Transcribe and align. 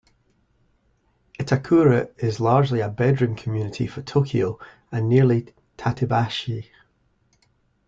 Itakura 1.39 2.09
is 2.17 2.39
largely 2.39 2.79
a 2.79 2.89
bedroom 2.89 3.35
community 3.35 3.85
for 3.85 4.01
Tokyo 4.01 4.57
and 4.91 5.07
nearly 5.07 5.53
Tatebayashi. 5.77 6.69